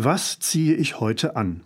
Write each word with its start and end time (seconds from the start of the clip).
Was 0.00 0.38
ziehe 0.38 0.76
ich 0.76 1.00
heute 1.00 1.34
an? 1.34 1.64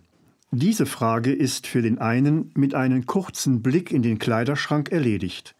Diese 0.49 0.87
Frage 0.87 1.31
ist 1.31 1.67
für 1.67 1.83
den 1.83 1.99
einen 1.99 2.49
mit 2.55 2.73
einem 2.73 3.05
kurzen 3.05 3.61
Blick 3.61 3.91
in 3.91 4.01
den 4.01 4.17
Kleiderschrank 4.17 4.91
erledigt, 4.91 5.53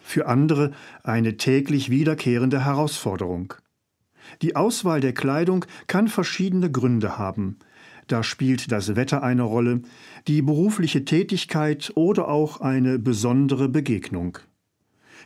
für 0.00 0.28
andere 0.28 0.70
eine 1.02 1.38
täglich 1.38 1.90
wiederkehrende 1.90 2.64
Herausforderung. 2.64 3.54
Die 4.42 4.54
Auswahl 4.54 5.00
der 5.00 5.12
Kleidung 5.12 5.64
kann 5.88 6.06
verschiedene 6.06 6.70
Gründe 6.70 7.18
haben. 7.18 7.58
Da 8.06 8.22
spielt 8.22 8.70
das 8.70 8.94
Wetter 8.94 9.24
eine 9.24 9.42
Rolle, 9.42 9.82
die 10.28 10.40
berufliche 10.40 11.04
Tätigkeit 11.04 11.90
oder 11.96 12.28
auch 12.28 12.60
eine 12.60 13.00
besondere 13.00 13.68
Begegnung. 13.68 14.38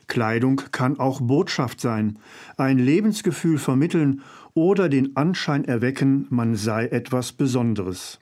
Kleidung 0.06 0.62
kann 0.72 0.98
auch 0.98 1.20
Botschaft 1.20 1.80
sein, 1.80 2.18
ein 2.56 2.78
Lebensgefühl 2.78 3.58
vermitteln 3.58 4.22
oder 4.54 4.88
den 4.88 5.16
Anschein 5.16 5.64
erwecken, 5.64 6.26
man 6.30 6.54
sei 6.54 6.86
etwas 6.86 7.32
Besonderes. 7.32 8.20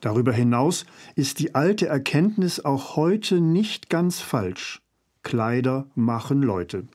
Darüber 0.00 0.32
hinaus 0.32 0.86
ist 1.14 1.38
die 1.38 1.54
alte 1.54 1.86
Erkenntnis 1.86 2.64
auch 2.64 2.96
heute 2.96 3.40
nicht 3.40 3.90
ganz 3.90 4.20
falsch. 4.20 4.82
Kleider 5.22 5.86
machen 5.94 6.42
Leute. 6.42 6.86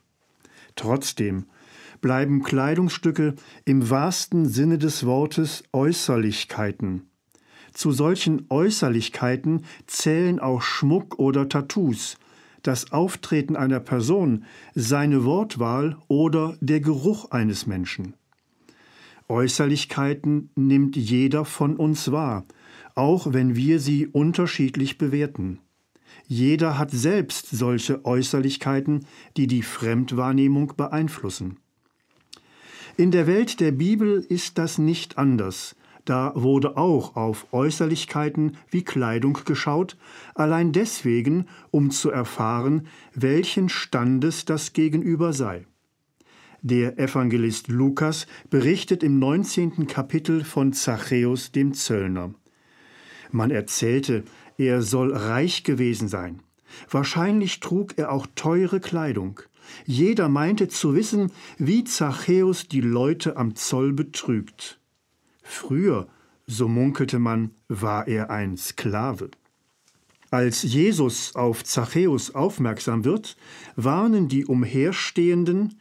Trotzdem 0.76 1.46
bleiben 2.00 2.42
Kleidungsstücke 2.42 3.34
im 3.64 3.90
wahrsten 3.90 4.46
Sinne 4.46 4.78
des 4.78 5.04
Wortes 5.06 5.62
Äußerlichkeiten. 5.72 7.08
Zu 7.72 7.92
solchen 7.92 8.46
Äußerlichkeiten 8.50 9.64
zählen 9.86 10.40
auch 10.40 10.62
Schmuck 10.62 11.18
oder 11.18 11.48
Tattoos, 11.48 12.18
das 12.62 12.92
Auftreten 12.92 13.56
einer 13.56 13.80
Person, 13.80 14.44
seine 14.74 15.24
Wortwahl 15.24 15.96
oder 16.08 16.56
der 16.60 16.80
Geruch 16.80 17.30
eines 17.30 17.66
Menschen. 17.66 18.14
Äußerlichkeiten 19.28 20.50
nimmt 20.56 20.96
jeder 20.96 21.44
von 21.44 21.76
uns 21.76 22.12
wahr, 22.12 22.44
auch 22.94 23.32
wenn 23.32 23.56
wir 23.56 23.80
sie 23.80 24.06
unterschiedlich 24.06 24.98
bewerten. 24.98 25.58
Jeder 26.26 26.78
hat 26.78 26.90
selbst 26.90 27.48
solche 27.50 28.04
Äußerlichkeiten, 28.04 29.06
die 29.36 29.46
die 29.46 29.62
Fremdwahrnehmung 29.62 30.74
beeinflussen. 30.76 31.56
In 32.96 33.10
der 33.10 33.26
Welt 33.26 33.60
der 33.60 33.72
Bibel 33.72 34.24
ist 34.28 34.58
das 34.58 34.78
nicht 34.78 35.18
anders. 35.18 35.74
Da 36.04 36.32
wurde 36.34 36.76
auch 36.76 37.14
auf 37.16 37.52
Äußerlichkeiten 37.52 38.56
wie 38.68 38.82
Kleidung 38.82 39.38
geschaut, 39.44 39.96
allein 40.34 40.72
deswegen, 40.72 41.46
um 41.70 41.90
zu 41.90 42.10
erfahren, 42.10 42.88
welchen 43.14 43.68
Standes 43.68 44.44
das 44.44 44.72
Gegenüber 44.72 45.32
sei. 45.32 45.66
Der 46.60 46.98
Evangelist 46.98 47.68
Lukas 47.68 48.26
berichtet 48.50 49.02
im 49.02 49.18
19. 49.18 49.86
Kapitel 49.86 50.44
von 50.44 50.72
Zachäus 50.72 51.52
dem 51.52 51.72
Zöllner. 51.72 52.34
Man 53.30 53.50
erzählte, 53.50 54.24
er 54.58 54.82
soll 54.82 55.12
reich 55.12 55.64
gewesen 55.64 56.08
sein. 56.08 56.40
Wahrscheinlich 56.90 57.60
trug 57.60 57.98
er 57.98 58.12
auch 58.12 58.26
teure 58.34 58.80
Kleidung. 58.80 59.40
Jeder 59.86 60.28
meinte 60.28 60.68
zu 60.68 60.94
wissen, 60.94 61.32
wie 61.58 61.84
Zachäus 61.84 62.68
die 62.68 62.80
Leute 62.80 63.36
am 63.36 63.54
Zoll 63.54 63.92
betrügt. 63.92 64.81
Früher, 65.42 66.08
so 66.46 66.68
munkelte 66.68 67.18
man, 67.18 67.50
war 67.68 68.08
er 68.08 68.30
ein 68.30 68.56
Sklave. 68.56 69.30
Als 70.30 70.62
Jesus 70.62 71.34
auf 71.34 71.62
Zachäus 71.62 72.34
aufmerksam 72.34 73.04
wird, 73.04 73.36
warnen 73.76 74.28
die 74.28 74.46
Umherstehenden, 74.46 75.78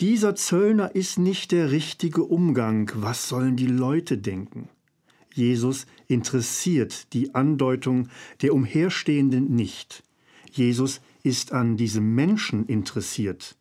dieser 0.00 0.34
Zöllner 0.34 0.94
ist 0.94 1.18
nicht 1.18 1.52
der 1.52 1.70
richtige 1.70 2.24
Umgang, 2.24 2.90
was 2.94 3.28
sollen 3.28 3.56
die 3.56 3.66
Leute 3.66 4.16
denken? 4.16 4.70
Jesus 5.34 5.86
interessiert 6.08 7.12
die 7.12 7.34
Andeutung 7.34 8.08
der 8.40 8.54
Umherstehenden 8.54 9.54
nicht. 9.54 10.02
Jesus 10.50 11.02
ist 11.22 11.52
an 11.52 11.76
diesem 11.76 12.14
Menschen 12.14 12.64
interessiert, 12.64 13.56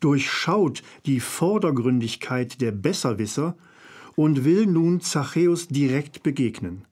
durchschaut 0.00 0.82
die 1.06 1.20
Vordergründigkeit 1.20 2.60
der 2.60 2.72
Besserwisser 2.72 3.56
und 4.16 4.44
will 4.44 4.66
nun 4.66 5.00
Zachäus 5.00 5.68
direkt 5.68 6.24
begegnen. 6.24 6.84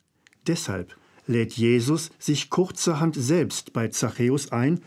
Deshalb 0.47 0.97
lädt 1.27 1.55
Jesus 1.55 2.11
sich 2.19 2.51
kurzerhand 2.51 3.17
selbst 3.17 3.73
bei 3.73 3.89
Zachäus 3.89 4.53
ein 4.53 4.81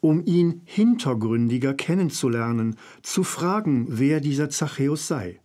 um 0.00 0.24
ihn 0.24 0.62
hintergründiger 0.64 1.74
kennenzulernen, 1.74 2.76
zu 3.02 3.22
fragen, 3.22 3.86
wer 3.88 4.20
dieser 4.20 4.50
Zachäus 4.50 5.06
sei. 5.06 5.40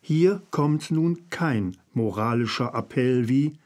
Hier 0.00 0.42
kommt 0.50 0.90
nun 0.90 1.28
kein 1.30 1.76
moralischer 1.92 2.74
Appell 2.74 3.28
wie 3.28 3.58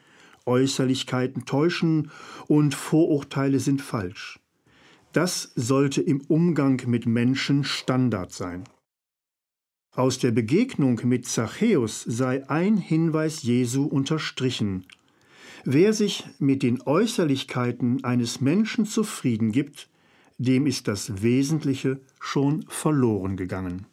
Äußerlichkeiten 0.44 1.44
täuschen 1.44 2.10
und 2.46 2.74
Vorurteile 2.74 3.58
sind 3.58 3.80
falsch. 3.80 4.38
Das 5.12 5.52
sollte 5.56 6.02
im 6.02 6.20
Umgang 6.28 6.82
mit 6.86 7.06
Menschen 7.06 7.64
Standard 7.64 8.32
sein. 8.32 8.64
Aus 9.96 10.18
der 10.18 10.30
Begegnung 10.30 11.00
mit 11.04 11.24
Zachäus 11.24 12.02
sei 12.02 12.46
ein 12.50 12.76
Hinweis 12.76 13.42
Jesu 13.42 13.84
unterstrichen, 13.84 14.84
Wer 15.64 15.94
sich 15.94 16.24
mit 16.38 16.62
den 16.62 16.82
Äußerlichkeiten 16.82 18.04
eines 18.04 18.42
Menschen 18.42 18.84
zufrieden 18.84 19.52
gibt, 19.52 19.88
dem 20.36 20.66
ist 20.66 20.86
das 20.86 21.22
Wesentliche 21.22 21.98
schon 22.20 22.66
verloren 22.68 23.38
gegangen. 23.38 23.86